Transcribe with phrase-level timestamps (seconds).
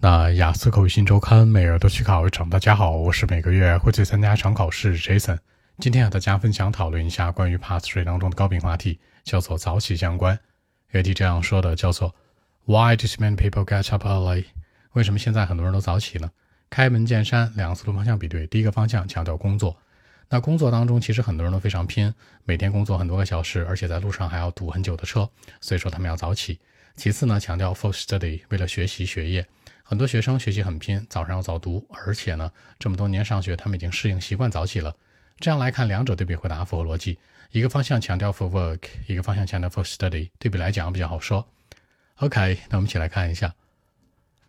[0.00, 2.48] 那雅思口语新周刊每日都去考一场。
[2.48, 5.36] 大家好，我是每个月会去参加一场考试 Jason。
[5.80, 10.38] 今天和大家分享讨论一下关于 Pass Three 当中的高频话题，叫做早起相关。
[10.92, 12.14] 有题这样说的，叫做
[12.66, 14.44] Why do so many people get up early？
[14.92, 16.30] 为什么现在很多人都早起呢？
[16.70, 18.46] 开门见山，两个思路方向比对。
[18.46, 19.76] 第一个方向强调工作，
[20.28, 25.28] 那工作当中其实很多人都非常拼，每天工作很多个小时，而且在路上还要堵很久的车，
[25.60, 26.60] 所以说他们要早起。
[26.94, 29.44] 其次呢，强调 for study，为了学习学业。
[29.87, 34.95] 很多学生学习很拼，早上要早读，而且呢，这么多年上学，他们已经适应习惯早起了。
[35.37, 37.19] 这样来看，两者对比回答符合逻辑。
[37.51, 41.47] 一个方向强调 for work，一个方向强调 for study，对比来讲比较好说。
[42.17, 43.53] OK，那我们一起来看一下。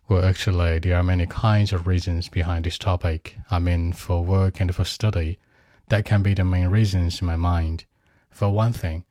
[0.07, 3.33] Well, actually, there are many kinds of reasons behind this topic.
[3.49, 5.37] I mean, for work and for study,
[5.89, 7.81] that can be the main reasons in my mind.
[8.31, 9.03] For one thing.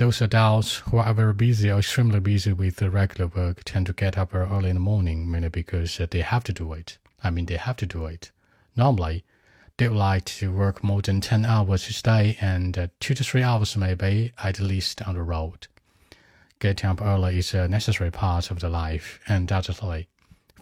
[0.00, 3.92] Those adults who are very busy or extremely busy with the regular work tend to
[3.92, 6.96] get up early in the morning, mainly because they have to do it.
[7.22, 8.30] I mean, they have to do it.
[8.74, 9.24] Normally,
[9.76, 13.22] they would like to work more than 10 hours each day and uh, 2 to
[13.22, 15.66] 3 hours maybe at least on the road.
[16.60, 20.08] Getting up early is a necessary part of the life, undoubtedly.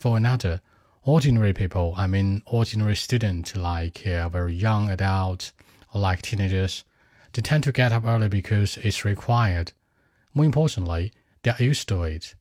[0.01, 0.63] For another,
[1.05, 5.53] ordinary people, I mean ordinary students like uh, very young adults
[5.95, 6.83] or like teenagers,
[7.39, 9.71] they tend to get up early because it's required.
[10.35, 11.13] More importantly,
[11.45, 12.35] they are used to it.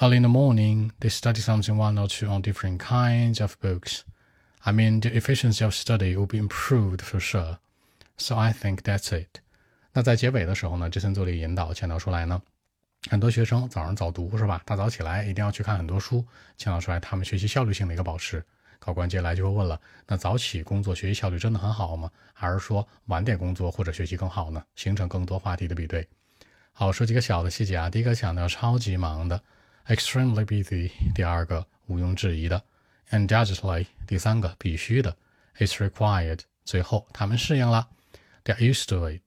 [0.00, 4.04] Early in the morning, they study something one or two on different kinds of books.
[4.64, 7.58] I mean, the efficiency of study will be improved for sure.
[8.18, 9.40] So I think that's it.
[9.92, 12.40] 那在结尾的时候呢，Jason 做了一个引导，强调出来呢，
[13.10, 14.62] 很多学生早上早读是吧？
[14.64, 16.24] 大早起来一定要去看很多书，
[16.56, 18.44] 强调出来他们学习效率性的一个保持。
[18.80, 22.10] 考官接下来就会问了：那早起工作学习效率真的很好吗？
[22.32, 24.60] 还是说晚点工作或者学习更好呢？
[24.74, 26.08] 形成更多话题的比对。
[26.72, 27.90] 好，说几个小的细节啊。
[27.90, 29.40] 第一个强调超级忙的
[29.86, 30.90] ，extremely busy。
[31.14, 32.62] 第二个毋庸置疑的
[33.10, 33.86] ，undoubtedly。
[34.06, 35.14] 第三个必须的
[35.58, 36.40] ，it's required。
[36.64, 37.86] 最后他们适应了
[38.44, 39.20] ，they're used to it。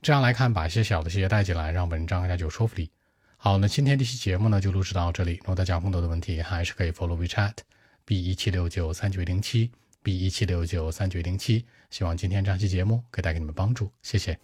[0.00, 2.90] 这样来看，把一些小的细节带进来，让文章更加有说服力。
[3.36, 5.38] 好，那今天这期节目呢就录制到这里。
[5.38, 7.54] 如果大家有更多的问题，还是可以 follow WeChat。
[8.04, 9.70] B 一七六九三九零七
[10.02, 14.38] ，B 一七六九三九零七，希望今天这期节目可以带给你们帮助，谢谢。